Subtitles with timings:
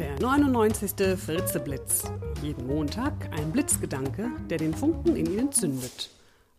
[0.00, 1.18] Der 99.
[1.18, 2.10] Fritzeblitz.
[2.40, 6.08] Jeden Montag ein Blitzgedanke, der den Funken in Ihnen zündet.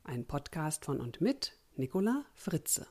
[0.04, 2.86] Ein Podcast von und mit Nicola Fritze.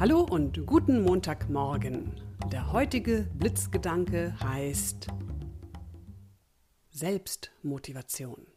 [0.00, 2.20] Hallo und guten Montagmorgen.
[2.50, 5.06] Der heutige Blitzgedanke heißt
[6.90, 8.48] Selbstmotivation.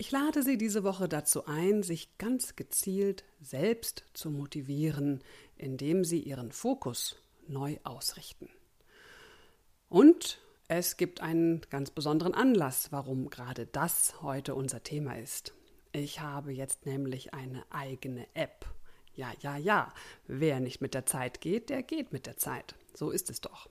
[0.00, 5.22] Ich lade Sie diese Woche dazu ein, sich ganz gezielt selbst zu motivieren,
[5.60, 7.16] indem Sie Ihren Fokus
[7.46, 8.48] neu ausrichten.
[9.88, 15.52] Und es gibt einen ganz besonderen Anlass, warum gerade das heute unser Thema ist.
[15.92, 18.66] Ich habe jetzt nämlich eine eigene App.
[19.16, 19.92] Ja, ja, ja.
[20.28, 22.76] Wer nicht mit der Zeit geht, der geht mit der Zeit.
[22.94, 23.68] So ist es doch.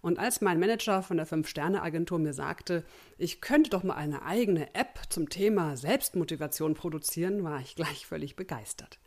[0.00, 2.84] Und als mein Manager von der Fünf-Sterne-Agentur mir sagte,
[3.16, 8.34] ich könnte doch mal eine eigene App zum Thema Selbstmotivation produzieren, war ich gleich völlig
[8.34, 8.98] begeistert.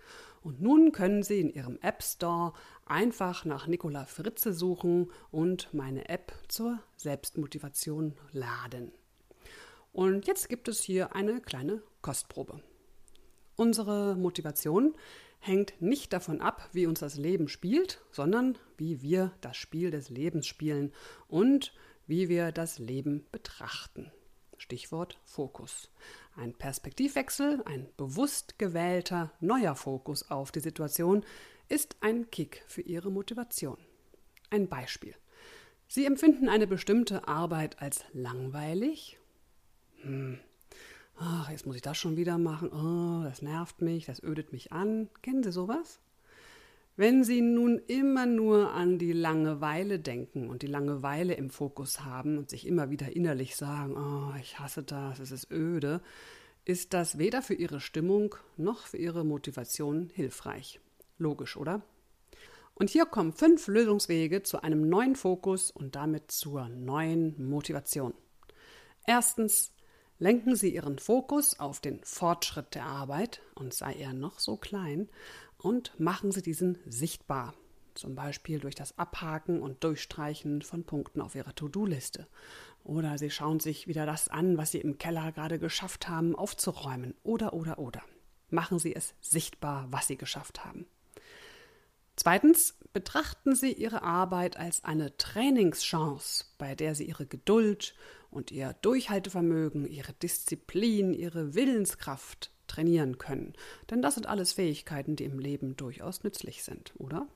[0.44, 2.54] Und nun können Sie in Ihrem App Store
[2.86, 8.92] einfach nach Nicola Fritze suchen und meine App zur Selbstmotivation laden.
[9.94, 12.62] Und jetzt gibt es hier eine kleine Kostprobe.
[13.56, 14.96] Unsere Motivation
[15.40, 20.10] hängt nicht davon ab, wie uns das Leben spielt, sondern wie wir das Spiel des
[20.10, 20.92] Lebens spielen
[21.28, 21.74] und
[22.06, 24.12] wie wir das Leben betrachten.
[24.58, 25.90] Stichwort Fokus.
[26.36, 31.24] Ein Perspektivwechsel, ein bewusst gewählter neuer Fokus auf die Situation
[31.70, 33.78] ist ein Kick für Ihre Motivation.
[34.50, 35.16] Ein Beispiel.
[35.88, 39.20] Sie empfinden eine bestimmte Arbeit als langweilig.
[40.02, 40.40] Hm,
[41.18, 44.72] ach, jetzt muss ich das schon wieder machen, oh, das nervt mich, das ödet mich
[44.72, 45.10] an.
[45.22, 46.00] Kennen Sie sowas?
[46.96, 52.38] Wenn Sie nun immer nur an die Langeweile denken und die Langeweile im Fokus haben
[52.38, 56.02] und sich immer wieder innerlich sagen, oh, ich hasse das, es ist öde,
[56.66, 60.80] ist das weder für Ihre Stimmung noch für Ihre Motivation hilfreich.
[61.18, 61.82] Logisch, oder?
[62.76, 68.14] Und hier kommen fünf Lösungswege zu einem neuen Fokus und damit zur neuen Motivation.
[69.08, 69.74] Erstens,
[70.20, 75.10] Lenken Sie Ihren Fokus auf den Fortschritt der Arbeit und sei er noch so klein
[75.58, 77.54] und machen Sie diesen sichtbar,
[77.96, 82.28] zum Beispiel durch das Abhaken und Durchstreichen von Punkten auf Ihrer To-Do-Liste.
[82.84, 87.16] Oder Sie schauen sich wieder das an, was Sie im Keller gerade geschafft haben, aufzuräumen.
[87.24, 88.02] Oder, oder, oder.
[88.50, 90.86] Machen Sie es sichtbar, was Sie geschafft haben.
[92.16, 97.96] Zweitens, betrachten Sie Ihre Arbeit als eine Trainingschance, bei der Sie Ihre Geduld
[98.30, 103.54] und Ihr Durchhaltevermögen, Ihre Disziplin, Ihre Willenskraft trainieren können.
[103.90, 107.28] Denn das sind alles Fähigkeiten, die im Leben durchaus nützlich sind, oder?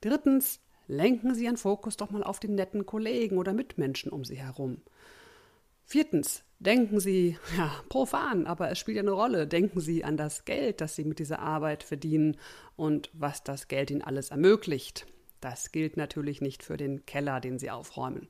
[0.00, 4.36] Drittens, lenken Sie Ihren Fokus doch mal auf die netten Kollegen oder Mitmenschen um Sie
[4.36, 4.82] herum.
[5.88, 10.44] Viertens, denken Sie, ja, profan, aber es spielt ja eine Rolle, denken Sie an das
[10.44, 12.36] Geld, das Sie mit dieser Arbeit verdienen
[12.74, 15.06] und was das Geld Ihnen alles ermöglicht.
[15.40, 18.28] Das gilt natürlich nicht für den Keller, den Sie aufräumen.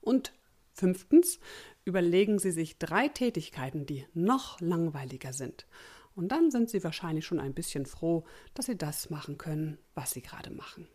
[0.00, 0.32] Und
[0.74, 1.40] fünftens,
[1.84, 5.66] überlegen Sie sich drei Tätigkeiten, die noch langweiliger sind.
[6.14, 8.24] Und dann sind Sie wahrscheinlich schon ein bisschen froh,
[8.54, 10.86] dass Sie das machen können, was Sie gerade machen.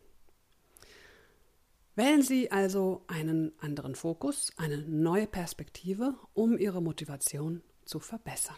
[2.02, 8.58] Wählen Sie also einen anderen Fokus, eine neue Perspektive, um Ihre Motivation zu verbessern.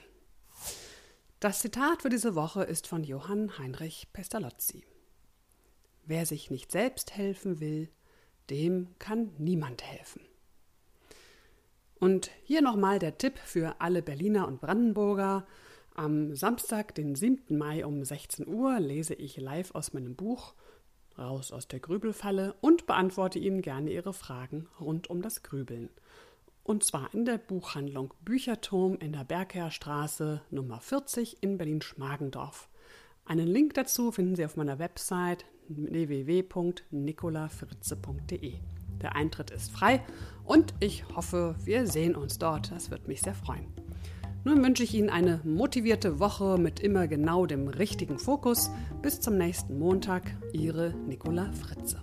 [1.41, 4.85] Das Zitat für diese Woche ist von Johann Heinrich Pestalozzi.
[6.05, 7.89] Wer sich nicht selbst helfen will,
[8.49, 10.21] dem kann niemand helfen.
[11.99, 15.45] Und hier nochmal der Tipp für alle Berliner und Brandenburger.
[15.95, 17.57] Am Samstag, den 7.
[17.57, 20.53] Mai um 16 Uhr, lese ich live aus meinem Buch
[21.17, 25.89] raus aus der Grübelfalle und beantworte Ihnen gerne Ihre Fragen rund um das Grübeln.
[26.63, 32.69] Und zwar in der Buchhandlung Bücherturm in der Bergherrstraße Nummer 40 in Berlin-Schmargendorf.
[33.25, 38.53] Einen Link dazu finden Sie auf meiner Website www.nicolafritze.de.
[39.01, 40.05] Der Eintritt ist frei
[40.45, 42.71] und ich hoffe, wir sehen uns dort.
[42.71, 43.82] Das wird mich sehr freuen.
[44.45, 48.69] Nun wünsche ich Ihnen eine motivierte Woche mit immer genau dem richtigen Fokus.
[49.01, 52.01] Bis zum nächsten Montag, Ihre Nicola Fritze.